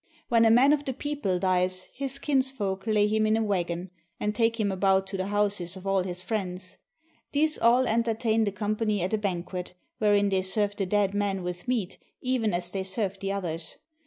[0.29, 4.33] When a man of the people dies his kinsfolk lay him in a wagon, and
[4.33, 6.77] take him about to the houses of all his friends.
[7.33, 11.67] These all entertain the company at a banquet, wherein they serve the dead man with
[11.67, 13.75] meat even as they serve the others.